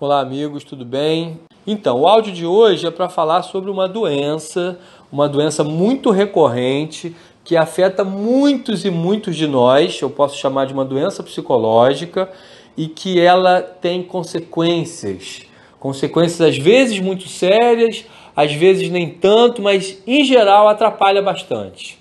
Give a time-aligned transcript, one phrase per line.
[0.00, 1.40] Olá, amigos, tudo bem?
[1.66, 4.78] Então, o áudio de hoje é para falar sobre uma doença,
[5.10, 10.00] uma doença muito recorrente que afeta muitos e muitos de nós.
[10.00, 12.30] Eu posso chamar de uma doença psicológica
[12.76, 15.40] e que ela tem consequências,
[15.80, 18.04] consequências às vezes muito sérias,
[18.36, 21.98] às vezes nem tanto, mas em geral atrapalha bastante.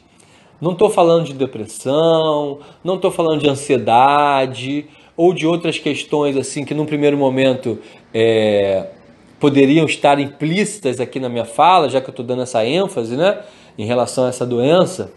[0.62, 4.88] Não estou falando de depressão, não estou falando de ansiedade
[5.18, 7.80] ou de outras questões assim que num primeiro momento
[8.14, 8.86] é,
[9.40, 13.40] poderiam estar implícitas aqui na minha fala, já que eu estou dando essa ênfase, né,
[13.78, 15.12] em relação a essa doença.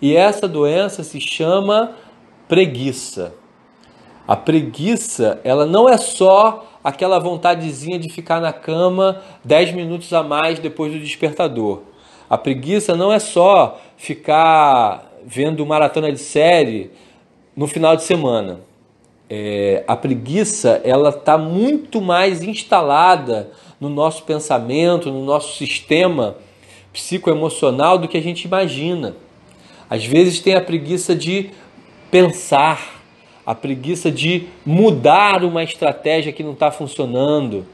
[0.00, 1.92] E essa doença se chama
[2.46, 3.34] preguiça.
[4.28, 10.22] A preguiça, ela não é só aquela vontadezinha de ficar na cama 10 minutos a
[10.22, 11.80] mais depois do despertador.
[12.28, 16.90] A preguiça não é só ficar vendo maratona de série
[17.56, 18.65] no final de semana
[19.28, 26.36] é, a preguiça ela está muito mais instalada no nosso pensamento, no nosso sistema
[26.92, 29.16] psicoemocional do que a gente imagina.
[29.90, 31.50] Às vezes tem a preguiça de
[32.10, 33.02] pensar,
[33.44, 37.66] a preguiça de mudar uma estratégia que não está funcionando,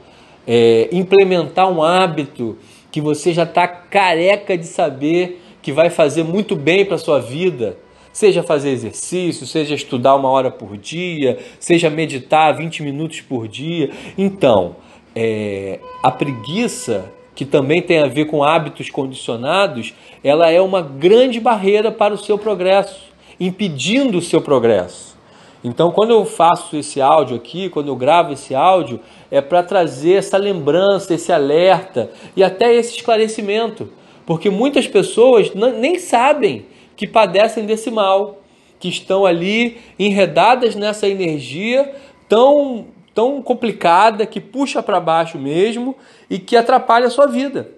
[0.45, 2.57] é, implementar um hábito
[2.91, 7.77] que você já está careca de saber que vai fazer muito bem para sua vida
[8.13, 13.89] Seja fazer exercício, seja estudar uma hora por dia, seja meditar 20 minutos por dia.
[14.15, 14.75] Então,
[15.15, 21.39] é, a preguiça, que também tem a ver com hábitos condicionados, ela é uma grande
[21.39, 23.01] barreira para o seu progresso,
[23.39, 25.17] impedindo o seu progresso.
[25.63, 28.99] Então, quando eu faço esse áudio aqui, quando eu gravo esse áudio,
[29.31, 33.89] é para trazer essa lembrança, esse alerta e até esse esclarecimento.
[34.25, 38.39] Porque muitas pessoas nem sabem que padecem desse mal,
[38.79, 41.93] que estão ali enredadas nessa energia
[42.27, 45.95] tão, tão complicada, que puxa para baixo mesmo
[46.29, 47.71] e que atrapalha a sua vida.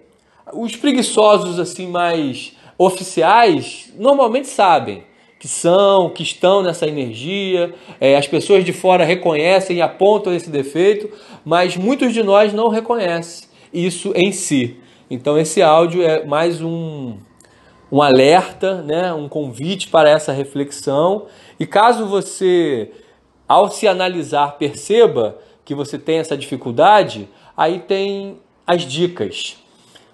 [0.54, 5.04] Os preguiçosos assim mais oficiais normalmente sabem
[5.40, 10.50] que são, que estão nessa energia, é, as pessoas de fora reconhecem e apontam esse
[10.50, 11.10] defeito,
[11.44, 14.78] mas muitos de nós não reconhecem isso em si.
[15.10, 17.18] Então esse áudio é mais um,
[17.92, 21.28] um alerta, né, um convite para essa reflexão.
[21.60, 22.92] E caso você,
[23.48, 29.58] ao se analisar, perceba que você tem essa dificuldade, aí tem as dicas.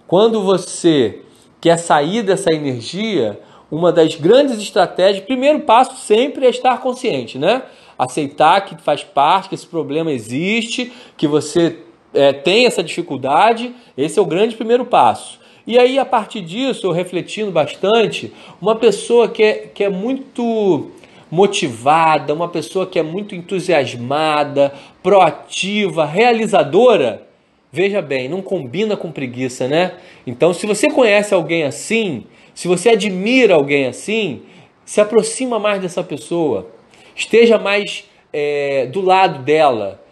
[0.08, 1.22] Quando você
[1.60, 3.40] quer sair dessa energia,
[3.70, 7.64] uma das grandes estratégias, primeiro passo sempre é estar consciente, né?
[7.98, 11.78] Aceitar que faz parte, que esse problema existe, que você
[12.14, 15.40] é, tem essa dificuldade, esse é o grande primeiro passo.
[15.66, 20.92] E aí, a partir disso, eu refletindo bastante, uma pessoa que é, que é muito
[21.30, 27.26] motivada, uma pessoa que é muito entusiasmada, proativa, realizadora,
[27.72, 29.94] veja bem, não combina com preguiça, né?
[30.28, 34.42] Então, se você conhece alguém assim, se você admira alguém assim,
[34.84, 36.68] se aproxima mais dessa pessoa,
[37.16, 40.04] esteja mais é, do lado dela,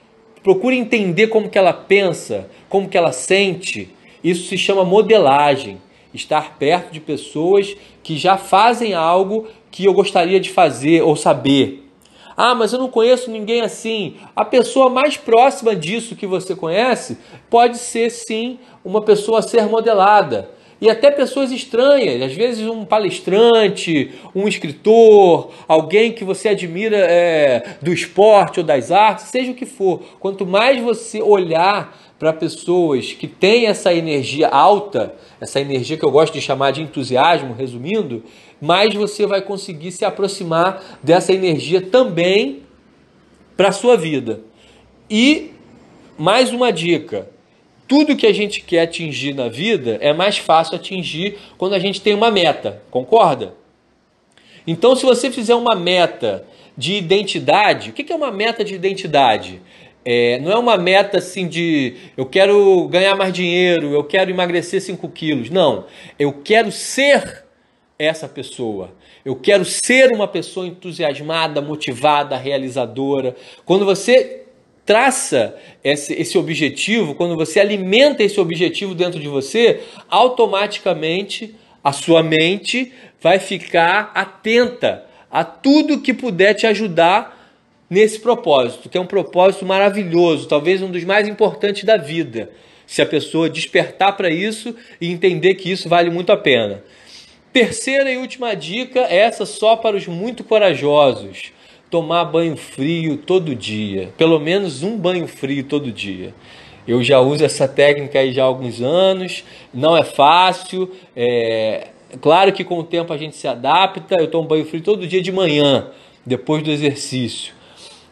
[0.42, 3.90] procure entender como que ela pensa, como que ela sente,
[4.24, 5.82] isso se chama modelagem.
[6.14, 11.88] Estar perto de pessoas que já fazem algo que eu gostaria de fazer ou saber.
[12.36, 14.16] Ah, mas eu não conheço ninguém assim.
[14.36, 17.18] A pessoa mais próxima disso que você conhece
[17.50, 20.50] pode ser sim uma pessoa a ser modelada.
[20.82, 27.76] E até pessoas estranhas, às vezes um palestrante, um escritor, alguém que você admira é,
[27.82, 30.02] do esporte ou das artes, seja o que for.
[30.20, 36.12] Quanto mais você olhar para pessoas que têm essa energia alta, essa energia que eu
[36.12, 38.24] gosto de chamar de entusiasmo, resumindo,
[38.62, 42.64] mais você vai conseguir se aproximar dessa energia também
[43.56, 44.42] para a sua vida.
[45.10, 45.52] E
[46.18, 47.30] mais uma dica:
[47.90, 52.00] tudo que a gente quer atingir na vida é mais fácil atingir quando a gente
[52.00, 53.56] tem uma meta, concorda?
[54.68, 56.46] Então, se você fizer uma meta
[56.78, 59.60] de identidade, o que é uma meta de identidade?
[60.06, 64.80] É, não é uma meta assim de eu quero ganhar mais dinheiro, eu quero emagrecer
[64.82, 65.50] 5 quilos.
[65.50, 65.86] Não.
[66.20, 67.44] Eu quero ser
[67.98, 68.94] essa pessoa.
[69.26, 73.36] Eu quero ser uma pessoa entusiasmada, motivada, realizadora.
[73.66, 74.44] Quando você
[74.90, 81.54] traça esse, esse objetivo, quando você alimenta esse objetivo dentro de você, automaticamente
[81.84, 82.92] a sua mente
[83.22, 87.54] vai ficar atenta a tudo que puder te ajudar
[87.88, 92.50] nesse propósito, que é um propósito maravilhoso, talvez um dos mais importantes da vida.
[92.88, 96.84] Se a pessoa despertar para isso e entender que isso vale muito a pena.
[97.54, 101.59] Terceira e última dica, essa só para os muito corajosos.
[101.90, 106.34] Tomar banho frio todo dia, pelo menos um banho frio todo dia.
[106.88, 109.44] Eu já uso essa técnica aí já há alguns anos,
[109.74, 111.88] não é fácil, é
[112.22, 114.16] claro que com o tempo a gente se adapta.
[114.20, 115.92] Eu tomo banho frio todo dia de manhã,
[116.26, 117.54] depois do exercício,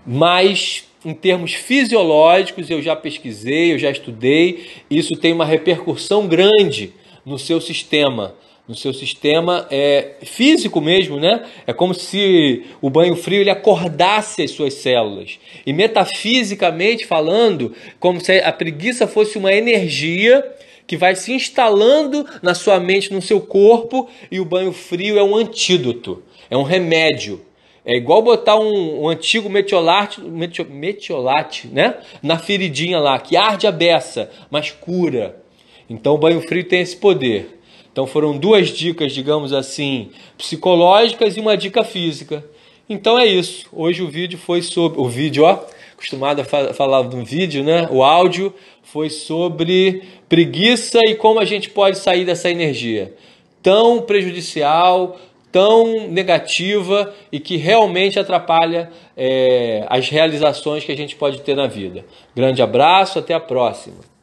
[0.06, 6.94] mas em termos fisiológicos, eu já pesquisei, eu já estudei, isso tem uma repercussão grande
[7.26, 8.36] no seu sistema
[8.68, 11.46] no seu sistema é, físico mesmo, né?
[11.66, 15.40] É como se o banho frio ele acordasse as suas células.
[15.66, 20.44] E metafisicamente falando, como se a preguiça fosse uma energia
[20.86, 25.24] que vai se instalando na sua mente, no seu corpo, e o banho frio é
[25.24, 27.42] um antídoto, é um remédio.
[27.86, 31.96] É igual botar um, um antigo metiolate, metiolate, né?
[32.22, 35.42] Na feridinha lá, que arde a beça, mas cura.
[35.90, 37.57] Então o banho frio tem esse poder.
[37.98, 42.46] Então foram duas dicas, digamos assim, psicológicas e uma dica física.
[42.88, 43.66] Então é isso.
[43.74, 45.02] Hoje o vídeo foi sobre.
[45.02, 47.88] O vídeo, ó, acostumado a falar do vídeo, né?
[47.90, 48.54] O áudio
[48.84, 53.16] foi sobre preguiça e como a gente pode sair dessa energia
[53.64, 55.18] tão prejudicial,
[55.52, 61.66] tão negativa e que realmente atrapalha é, as realizações que a gente pode ter na
[61.66, 62.06] vida.
[62.36, 64.17] Grande abraço, até a próxima.